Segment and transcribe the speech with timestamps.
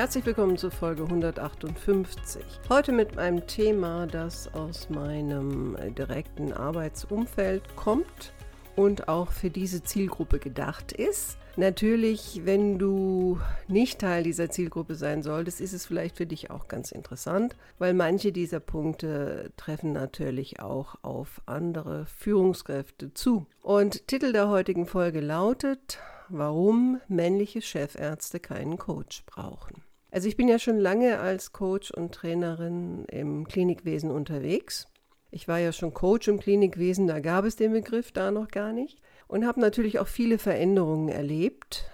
[0.00, 2.42] Herzlich willkommen zur Folge 158.
[2.70, 8.32] Heute mit einem Thema, das aus meinem direkten Arbeitsumfeld kommt
[8.76, 11.36] und auch für diese Zielgruppe gedacht ist.
[11.56, 16.66] Natürlich, wenn du nicht Teil dieser Zielgruppe sein solltest, ist es vielleicht für dich auch
[16.66, 23.44] ganz interessant, weil manche dieser Punkte treffen natürlich auch auf andere Führungskräfte zu.
[23.60, 25.98] Und Titel der heutigen Folge lautet,
[26.30, 29.82] warum männliche Chefärzte keinen Coach brauchen.
[30.10, 34.86] Also ich bin ja schon lange als Coach und Trainerin im Klinikwesen unterwegs.
[35.30, 38.72] Ich war ja schon Coach im Klinikwesen, da gab es den Begriff da noch gar
[38.72, 41.84] nicht und habe natürlich auch viele Veränderungen erlebt.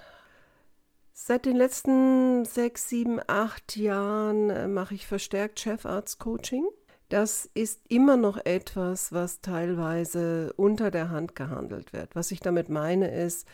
[1.12, 6.64] Seit den letzten sechs, sieben, acht Jahren äh, mache ich verstärkt Chefarzt-Coaching.
[7.08, 12.14] Das ist immer noch etwas, was teilweise unter der Hand gehandelt wird.
[12.14, 13.46] Was ich damit meine ist,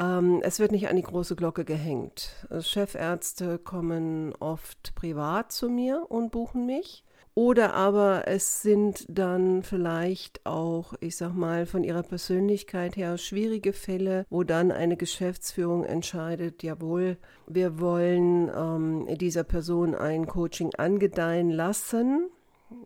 [0.00, 2.46] ähm, es wird nicht an die große Glocke gehängt.
[2.60, 7.04] Chefärzte kommen oft privat zu mir und buchen mich.
[7.34, 13.72] Oder aber es sind dann vielleicht auch, ich sag mal, von ihrer Persönlichkeit her schwierige
[13.72, 21.48] Fälle, wo dann eine Geschäftsführung entscheidet, jawohl, wir wollen ähm, dieser Person ein Coaching angedeihen
[21.48, 22.28] lassen,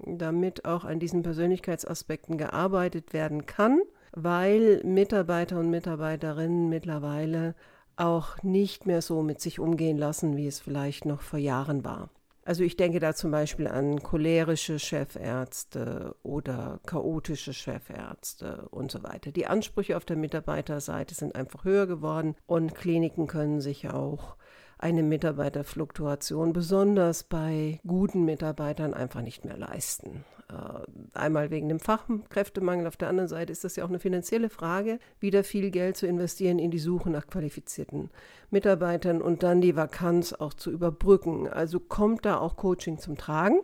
[0.04, 3.80] damit auch an diesen Persönlichkeitsaspekten gearbeitet werden kann
[4.16, 7.54] weil Mitarbeiter und Mitarbeiterinnen mittlerweile
[7.96, 12.08] auch nicht mehr so mit sich umgehen lassen, wie es vielleicht noch vor Jahren war.
[12.46, 19.32] Also ich denke da zum Beispiel an cholerische Chefärzte oder chaotische Chefärzte und so weiter.
[19.32, 24.36] Die Ansprüche auf der Mitarbeiterseite sind einfach höher geworden und Kliniken können sich auch
[24.78, 30.24] eine Mitarbeiterfluktuation besonders bei guten Mitarbeitern einfach nicht mehr leisten.
[30.48, 34.50] Äh, einmal wegen dem Fachkräftemangel, auf der anderen Seite ist das ja auch eine finanzielle
[34.50, 38.10] Frage, wieder viel Geld zu investieren in die Suche nach qualifizierten
[38.50, 41.48] Mitarbeitern und dann die Vakanz auch zu überbrücken.
[41.48, 43.60] Also kommt da auch Coaching zum Tragen.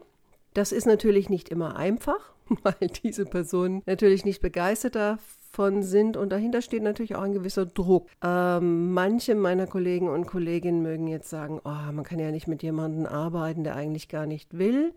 [0.55, 5.42] Das ist natürlich nicht immer einfach, weil diese Personen natürlich nicht begeistert davon
[5.83, 8.09] sind und dahinter steht natürlich auch ein gewisser Druck.
[8.23, 12.63] Ähm, manche meiner Kollegen und Kolleginnen mögen jetzt sagen, oh, man kann ja nicht mit
[12.63, 14.95] jemandem arbeiten, der eigentlich gar nicht will.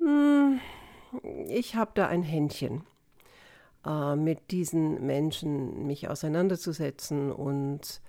[0.00, 0.58] Hm,
[1.48, 2.82] ich habe da ein Händchen,
[3.86, 8.00] äh, mit diesen Menschen mich auseinanderzusetzen und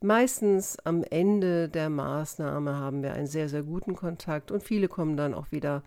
[0.00, 5.16] meistens am Ende der Maßnahme haben wir einen sehr, sehr guten Kontakt und viele kommen
[5.16, 5.82] dann auch wieder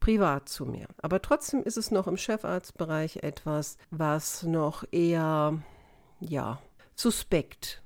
[0.00, 0.86] privat zu mir.
[1.02, 5.60] Aber trotzdem ist es noch im Chefarztbereich etwas, was noch eher,
[6.20, 6.60] ja,
[6.94, 7.82] suspekt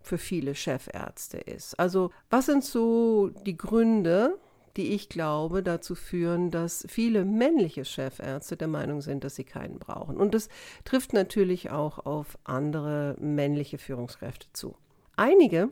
[0.00, 1.78] für viele Chefärzte ist.
[1.78, 4.38] Also was sind so die Gründe,
[4.76, 9.78] die ich glaube dazu führen, dass viele männliche Chefärzte der Meinung sind, dass sie keinen
[9.78, 10.16] brauchen.
[10.16, 10.48] Und das
[10.84, 14.76] trifft natürlich auch auf andere männliche Führungskräfte zu.
[15.16, 15.68] Einige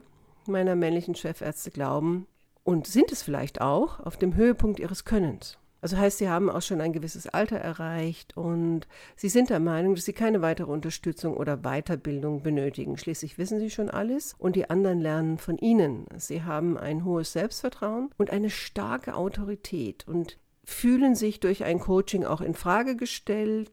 [0.47, 2.27] meiner männlichen Chefärzte glauben
[2.63, 5.57] und sind es vielleicht auch auf dem Höhepunkt ihres Könnens.
[5.81, 9.95] Also heißt, sie haben auch schon ein gewisses Alter erreicht und sie sind der Meinung,
[9.95, 12.97] dass sie keine weitere Unterstützung oder Weiterbildung benötigen.
[12.97, 16.05] Schließlich wissen sie schon alles und die anderen lernen von ihnen.
[16.17, 22.25] Sie haben ein hohes Selbstvertrauen und eine starke Autorität und fühlen sich durch ein Coaching
[22.25, 23.71] auch in Frage gestellt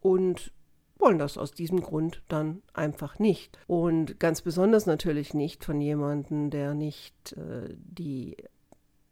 [0.00, 0.52] und
[0.98, 3.58] wollen das aus diesem Grund dann einfach nicht.
[3.66, 8.36] Und ganz besonders natürlich nicht von jemandem, der nicht äh, die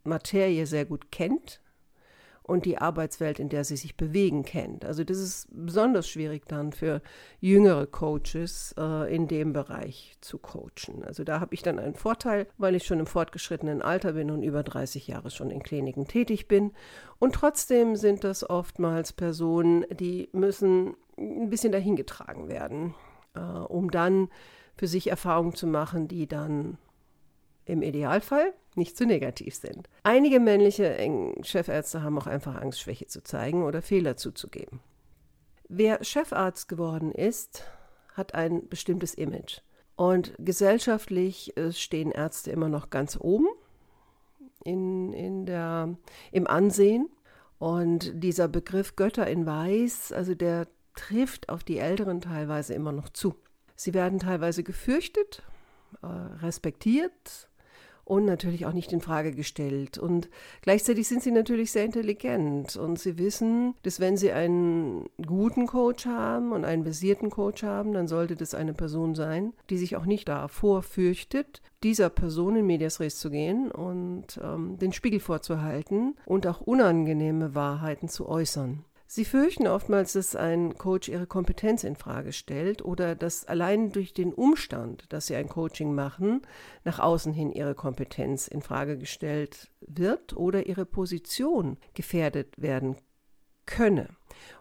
[0.04, 1.60] Materie sehr gut kennt,
[2.48, 4.84] und die Arbeitswelt, in der sie sich bewegen, kennt.
[4.86, 7.02] Also das ist besonders schwierig dann für
[7.40, 11.05] jüngere Coaches äh, in dem Bereich zu coachen.
[11.05, 14.43] Also da habe ich dann einen Vorteil, weil ich schon im fortgeschrittenen Alter bin und
[14.43, 16.72] über 30 Jahre schon in Kliniken tätig bin.
[17.19, 22.94] Und trotzdem sind das oftmals Personen, die müssen ein bisschen dahingetragen werden,
[23.34, 24.31] äh, um dann
[24.75, 26.78] für sich Erfahrungen zu machen, die dann
[27.69, 29.88] im Idealfall nicht zu negativ sind.
[30.03, 30.97] Einige männliche
[31.43, 34.81] Chefärzte haben auch einfach Angst, Schwäche zu zeigen oder Fehler zuzugeben.
[35.69, 37.65] Wer Chefarzt geworden ist,
[38.15, 39.61] hat ein bestimmtes Image.
[39.97, 43.49] Und gesellschaftlich äh, stehen Ärzte immer noch ganz oben
[44.65, 45.97] in, in der,
[46.32, 47.11] im Ansehen.
[47.59, 53.09] Und dieser Begriff Götter in Weiß, also der trifft auf die Älteren teilweise immer noch
[53.09, 53.35] zu.
[53.75, 55.43] Sie werden teilweise gefürchtet,
[56.03, 57.47] äh, respektiert
[58.08, 59.99] und natürlich auch nicht in Frage gestellt.
[59.99, 60.28] Und
[60.62, 66.06] gleichzeitig sind sie natürlich sehr intelligent und sie wissen, dass wenn sie einen guten Coach
[66.06, 70.06] haben und einen versierten Coach haben, dann sollte das eine Person sein, die sich auch
[70.06, 76.16] nicht davor fürchtet, dieser Person in Medias Res zu gehen und ähm, den Spiegel vorzuhalten
[76.25, 78.84] und auch unangenehme Wahrheiten zu äußern.
[79.10, 84.12] Sie fürchten oftmals, dass ein Coach ihre Kompetenz in Frage stellt oder dass allein durch
[84.12, 86.43] den Umstand, dass sie ein Coaching machen,
[86.84, 92.96] nach außen hin ihre Kompetenz in Frage gestellt wird oder ihre Position gefährdet werden
[93.64, 94.10] könne.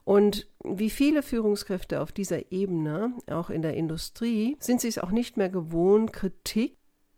[0.06, 5.12] Und wie viele Führungskräfte auf dieser Ebene, auch in der Industrie, sind sie es auch
[5.12, 6.78] nicht mehr gewohnt, Kritik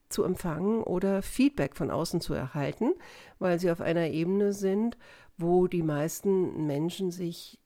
[0.09, 2.93] zu empfangen oder Feedback von außen zu erhalten,
[3.39, 4.97] weil sie auf einer Ebene sind,
[5.37, 7.59] wo die meisten Menschen sich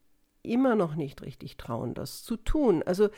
[0.44, 2.84] immer noch nicht richtig trauen, das zu tun.
[2.84, 3.10] Also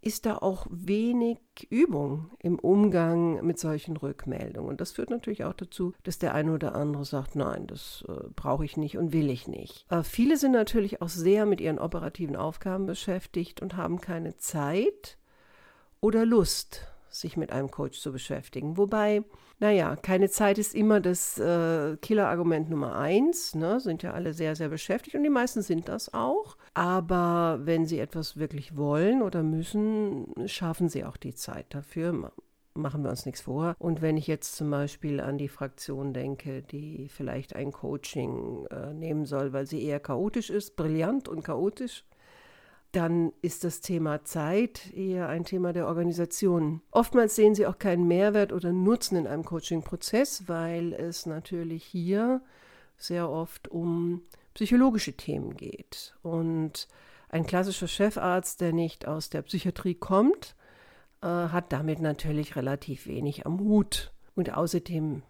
[0.00, 1.38] ist da auch wenig
[1.70, 4.70] Übung im Umgang mit solchen Rückmeldungen.
[4.70, 8.28] Und das führt natürlich auch dazu, dass der eine oder andere sagt, nein, das äh,
[8.36, 9.86] brauche ich nicht und will ich nicht.
[9.88, 15.18] Aber viele sind natürlich auch sehr mit ihren operativen Aufgaben beschäftigt und haben keine Zeit
[16.00, 18.76] oder Lust, sich mit einem Coach zu beschäftigen.
[18.76, 19.22] Wobei,
[19.58, 23.54] naja, keine Zeit ist immer das äh, Killer-Argument Nummer eins.
[23.54, 23.80] Ne?
[23.80, 26.56] Sind ja alle sehr, sehr beschäftigt und die meisten sind das auch.
[26.74, 32.32] Aber wenn sie etwas wirklich wollen oder müssen, schaffen sie auch die Zeit dafür
[32.78, 33.74] machen wir uns nichts vor.
[33.78, 38.94] Und wenn ich jetzt zum Beispiel an die Fraktion denke, die vielleicht ein Coaching äh,
[38.94, 42.04] nehmen soll, weil sie eher chaotisch ist, brillant und chaotisch,
[42.92, 46.80] dann ist das Thema Zeit eher ein Thema der Organisation.
[46.90, 52.40] Oftmals sehen Sie auch keinen Mehrwert oder Nutzen in einem Coaching-Prozess, weil es natürlich hier
[52.96, 54.22] sehr oft um
[54.54, 56.16] psychologische Themen geht.
[56.22, 56.88] Und
[57.28, 60.56] ein klassischer Chefarzt, der nicht aus der Psychiatrie kommt,
[61.20, 64.12] äh, hat damit natürlich relativ wenig am Hut.
[64.34, 65.22] Und außerdem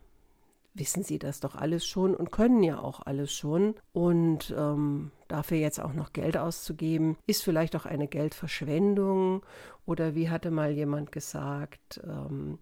[0.74, 3.74] wissen sie das doch alles schon und können ja auch alles schon.
[3.92, 9.44] Und ähm, dafür jetzt auch noch Geld auszugeben, ist vielleicht auch eine Geldverschwendung.
[9.86, 12.58] Oder wie hatte mal jemand gesagt, ähm,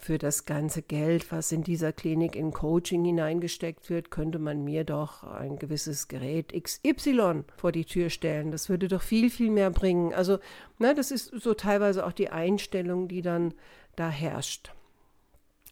[0.00, 4.84] für das ganze Geld, was in dieser Klinik in Coaching hineingesteckt wird, könnte man mir
[4.84, 8.50] doch ein gewisses Gerät XY vor die Tür stellen.
[8.50, 10.14] Das würde doch viel, viel mehr bringen.
[10.14, 10.38] Also,
[10.78, 13.52] na, das ist so teilweise auch die Einstellung, die dann
[13.94, 14.72] da herrscht.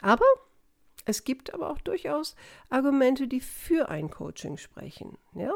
[0.03, 0.27] Aber
[1.09, 2.37] es gibt aber auch durchaus
[2.69, 5.17] Argumente, die für ein Coaching sprechen.
[5.35, 5.53] Ja?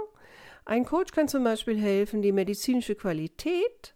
[0.65, 3.95] Ein Coach kann zum Beispiel helfen, die medizinische Qualität,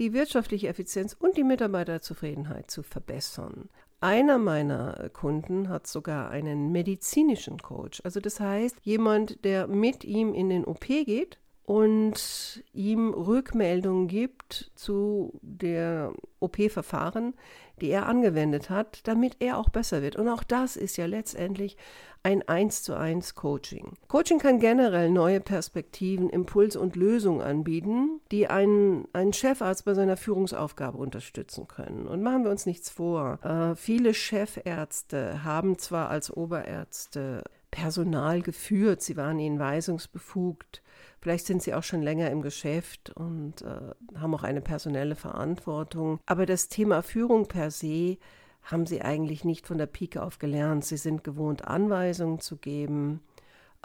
[0.00, 3.68] die wirtschaftliche Effizienz und die Mitarbeiterzufriedenheit zu verbessern.
[4.00, 8.00] Einer meiner Kunden hat sogar einen medizinischen Coach.
[8.02, 14.72] Also das heißt, jemand, der mit ihm in den OP geht und ihm Rückmeldungen gibt
[14.74, 17.34] zu der OP-Verfahren,
[17.82, 20.16] die er angewendet hat, damit er auch besser wird.
[20.16, 21.76] Und auch das ist ja letztendlich
[22.22, 23.94] ein 1 zu 1 Coaching.
[24.08, 30.16] Coaching kann generell neue Perspektiven, Impulse und Lösungen anbieten, die einen, einen Chefarzt bei seiner
[30.16, 32.06] Führungsaufgabe unterstützen können.
[32.06, 33.38] Und machen wir uns nichts vor.
[33.42, 40.82] Äh, viele Chefärzte haben zwar als Oberärzte Personal geführt, sie waren ihnen weisungsbefugt,
[41.20, 46.18] vielleicht sind sie auch schon länger im Geschäft und äh, haben auch eine personelle Verantwortung.
[46.26, 48.18] Aber das Thema Führung per se
[48.62, 50.84] haben sie eigentlich nicht von der Pike auf gelernt.
[50.84, 53.20] Sie sind gewohnt, Anweisungen zu geben,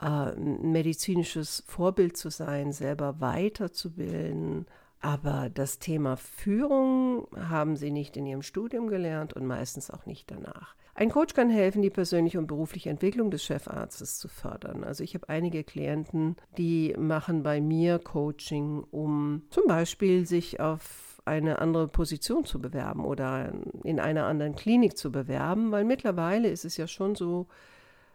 [0.01, 4.65] äh, ein medizinisches Vorbild zu sein, selber weiterzubilden.
[5.05, 10.31] Aber das Thema Führung haben sie nicht in ihrem Studium gelernt und meistens auch nicht
[10.31, 10.73] danach.
[10.95, 14.83] Ein Coach kann helfen, die persönliche und berufliche Entwicklung des Chefarztes zu fördern.
[14.83, 21.21] Also ich habe einige Klienten, die machen bei mir Coaching, um zum Beispiel sich auf
[21.23, 26.65] eine andere Position zu bewerben oder in einer anderen Klinik zu bewerben, weil mittlerweile ist
[26.65, 27.45] es ja schon so,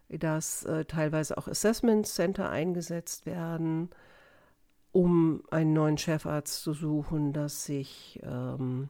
[0.08, 3.90] dass äh, teilweise auch Assessment Center eingesetzt werden,
[4.92, 8.88] um einen neuen Chefarzt zu suchen, dass sich ähm,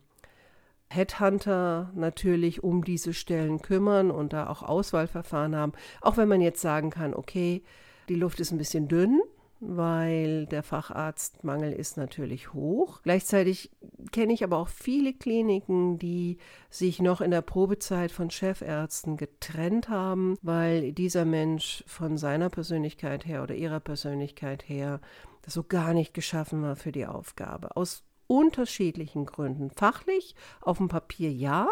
[0.89, 5.73] Headhunter natürlich um diese Stellen kümmern und da auch Auswahlverfahren haben.
[6.01, 7.63] Auch wenn man jetzt sagen kann, okay,
[8.09, 9.21] die Luft ist ein bisschen dünn,
[9.61, 13.03] weil der Facharztmangel ist natürlich hoch.
[13.03, 13.71] Gleichzeitig
[14.11, 16.39] kenne ich aber auch viele Kliniken, die
[16.71, 23.27] sich noch in der Probezeit von Chefärzten getrennt haben, weil dieser Mensch von seiner Persönlichkeit
[23.27, 25.01] her oder ihrer Persönlichkeit her
[25.43, 27.77] das so gar nicht geschaffen war für die Aufgabe.
[27.77, 29.71] Aus unterschiedlichen Gründen.
[29.71, 31.69] Fachlich auf dem Papier ja,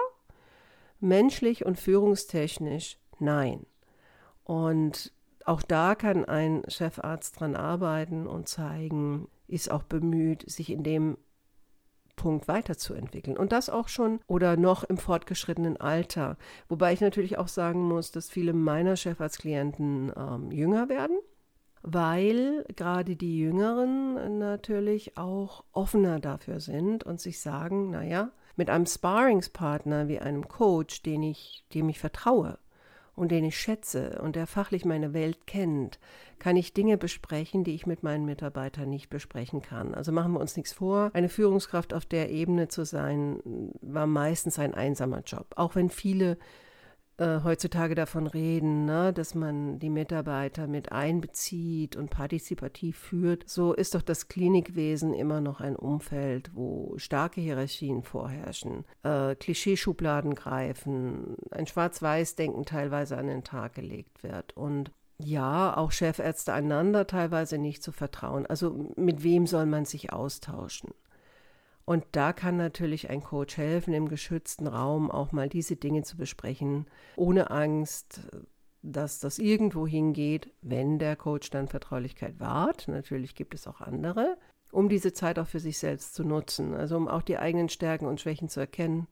[1.01, 3.65] menschlich und führungstechnisch nein.
[4.45, 5.13] Und
[5.45, 11.17] auch da kann ein Chefarzt dran arbeiten und zeigen, ist auch bemüht, sich in dem
[12.17, 13.39] Punkt weiterzuentwickeln.
[13.39, 16.37] Und das auch schon oder noch im fortgeschrittenen Alter.
[16.69, 21.19] Wobei ich natürlich auch sagen muss, dass viele meiner Chefarztklienten ähm, jünger werden
[21.83, 28.87] weil gerade die Jüngeren natürlich auch offener dafür sind und sich sagen, naja, mit einem
[28.87, 32.59] Sparringspartner wie einem Coach, den ich, dem ich vertraue
[33.15, 35.99] und den ich schätze und der fachlich meine Welt kennt,
[36.39, 39.95] kann ich Dinge besprechen, die ich mit meinen Mitarbeitern nicht besprechen kann.
[39.95, 41.11] Also machen wir uns nichts vor.
[41.15, 43.41] Eine Führungskraft auf der Ebene zu sein,
[43.81, 45.47] war meistens ein einsamer Job.
[45.57, 46.39] Auch wenn viele
[47.19, 53.73] äh, heutzutage davon reden, ne, dass man die Mitarbeiter mit einbezieht und partizipativ führt, so
[53.73, 61.37] ist doch das Klinikwesen immer noch ein Umfeld, wo starke Hierarchien vorherrschen, äh, Klischeeschubladen greifen,
[61.51, 67.83] ein Schwarz-Weiß-Denken teilweise an den Tag gelegt wird und ja, auch Chefärzte einander teilweise nicht
[67.83, 68.47] zu vertrauen.
[68.47, 70.91] Also mit wem soll man sich austauschen?
[71.89, 76.19] Und da kann natürlich ein Coach helfen, im geschützten Raum auch mal diese Dinge zu
[76.19, 76.85] besprechen,
[77.17, 78.21] ohne Angst,
[78.83, 82.89] dass das irgendwo hingeht, wenn der Coach dann Vertraulichkeit wahrt.
[82.89, 84.37] Natürlich gibt es auch andere,
[84.71, 88.05] um diese Zeit auch für sich selbst zu nutzen, also um auch die eigenen Stärken
[88.05, 89.07] und Schwächen zu erkennen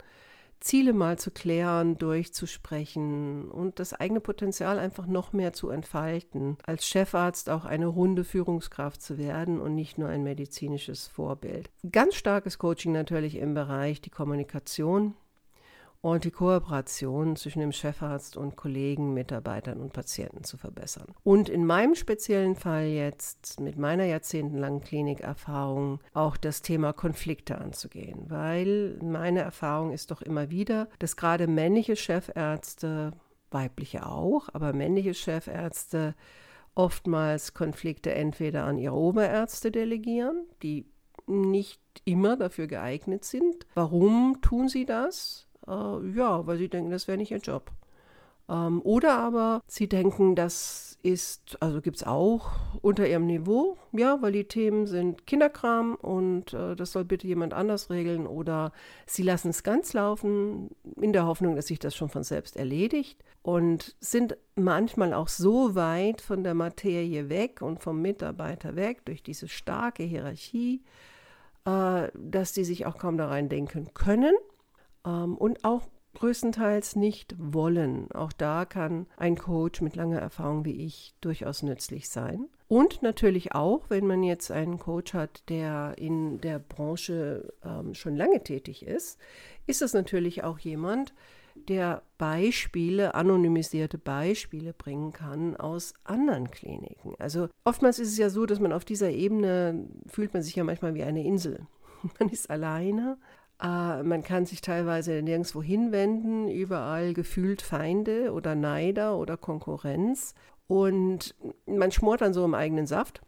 [0.61, 6.87] Ziele mal zu klären, durchzusprechen und das eigene Potenzial einfach noch mehr zu entfalten, als
[6.87, 11.71] Chefarzt auch eine runde Führungskraft zu werden und nicht nur ein medizinisches Vorbild.
[11.91, 15.15] Ganz starkes Coaching natürlich im Bereich die Kommunikation,
[16.07, 21.07] und die Kooperation zwischen dem Chefarzt und Kollegen, Mitarbeitern und Patienten zu verbessern.
[21.25, 28.27] Und in meinem speziellen Fall jetzt mit meiner jahrzehntelangen Klinikerfahrung auch das Thema Konflikte anzugehen,
[28.29, 33.11] weil meine Erfahrung ist doch immer wieder, dass gerade männliche Chefärzte,
[33.51, 36.15] weibliche auch, aber männliche Chefärzte
[36.77, 40.87] oftmals Konflikte entweder an ihre Oberärzte delegieren, die
[41.27, 43.67] nicht immer dafür geeignet sind.
[43.75, 45.46] Warum tun sie das?
[45.69, 47.71] Äh, ja, weil sie denken, das wäre nicht ihr Job.
[48.49, 52.51] Ähm, oder aber sie denken, das ist, also gibt es auch
[52.83, 57.55] unter ihrem Niveau, ja, weil die Themen sind Kinderkram und äh, das soll bitte jemand
[57.55, 58.27] anders regeln.
[58.27, 58.73] Oder
[59.07, 60.71] sie lassen es ganz laufen
[61.01, 65.75] in der Hoffnung, dass sich das schon von selbst erledigt und sind manchmal auch so
[65.75, 70.83] weit von der Materie weg und vom Mitarbeiter weg durch diese starke Hierarchie,
[71.67, 74.35] äh, dass die sich auch kaum da rein denken können
[75.07, 75.83] ähm, und auch
[76.15, 78.11] größtenteils nicht wollen.
[78.13, 82.49] Auch da kann ein Coach mit langer Erfahrung wie ich durchaus nützlich sein.
[82.69, 88.17] Und natürlich auch, wenn man jetzt einen Coach hat, der in der Branche ähm, schon
[88.17, 89.19] lange tätig ist,
[89.67, 91.15] ist es natürlich auch jemand,
[91.69, 97.15] der Beispiele, anonymisierte Beispiele bringen kann aus anderen Kliniken.
[97.19, 100.65] Also oftmals ist es ja so, dass man auf dieser Ebene fühlt man sich ja
[100.65, 101.67] manchmal wie eine Insel.
[102.21, 103.17] Man ist alleine,
[103.63, 110.35] Uh, man kann sich teilweise nirgendwo hinwenden, überall gefühlt Feinde oder Neider oder Konkurrenz.
[110.67, 111.35] Und
[111.65, 113.23] man schmort dann so im eigenen Saft.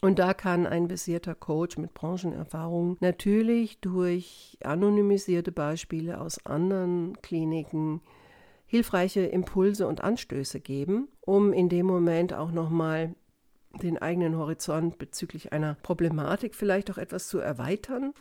[0.00, 8.00] Und da kann ein versierter Coach mit Branchenerfahrung natürlich durch anonymisierte Beispiele aus anderen Kliniken
[8.66, 13.14] hilfreiche Impulse und Anstöße geben, um in dem Moment auch nochmal
[13.80, 18.12] den eigenen Horizont bezüglich einer Problematik vielleicht auch etwas zu erweitern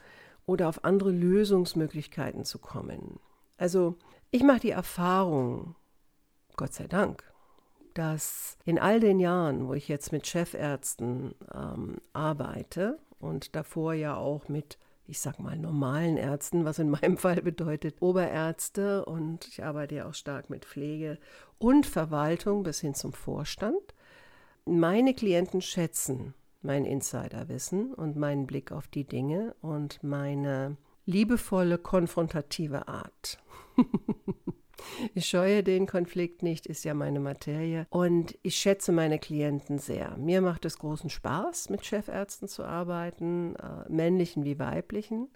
[0.45, 3.19] oder auf andere Lösungsmöglichkeiten zu kommen.
[3.57, 3.97] Also
[4.31, 5.75] ich mache die Erfahrung,
[6.55, 7.23] Gott sei Dank,
[7.93, 14.15] dass in all den Jahren, wo ich jetzt mit Chefärzten ähm, arbeite und davor ja
[14.15, 19.63] auch mit, ich sag mal, normalen Ärzten, was in meinem Fall bedeutet Oberärzte und ich
[19.63, 21.19] arbeite ja auch stark mit Pflege
[21.57, 23.93] und Verwaltung bis hin zum Vorstand,
[24.65, 32.87] meine Klienten schätzen mein Insiderwissen und meinen Blick auf die Dinge und meine liebevolle, konfrontative
[32.87, 33.39] Art.
[35.13, 37.87] ich scheue den Konflikt nicht, ist ja meine Materie.
[37.89, 40.17] Und ich schätze meine Klienten sehr.
[40.17, 45.29] Mir macht es großen Spaß, mit Chefärzten zu arbeiten, äh, männlichen wie weiblichen,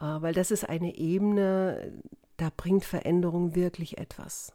[0.00, 2.02] äh, weil das ist eine Ebene,
[2.36, 4.52] da bringt Veränderung wirklich etwas.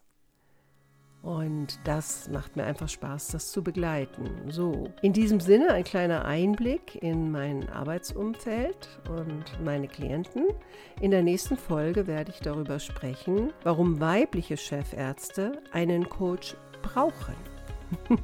[1.21, 4.27] Und das macht mir einfach Spaß, das zu begleiten.
[4.49, 10.47] So, in diesem Sinne ein kleiner Einblick in mein Arbeitsumfeld und meine Klienten.
[10.99, 17.35] In der nächsten Folge werde ich darüber sprechen, warum weibliche Chefärzte einen Coach brauchen.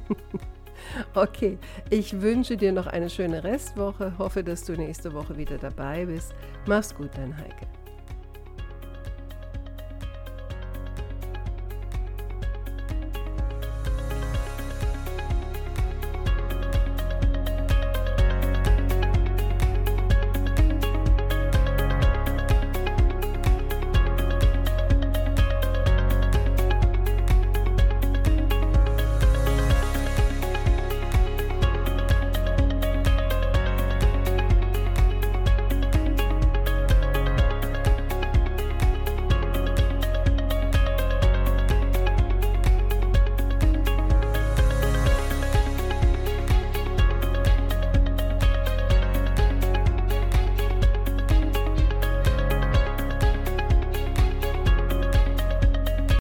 [1.14, 1.56] okay,
[1.90, 4.12] ich wünsche dir noch eine schöne Restwoche.
[4.18, 6.34] Hoffe, dass du nächste Woche wieder dabei bist.
[6.66, 7.77] Mach's gut, dein Heike.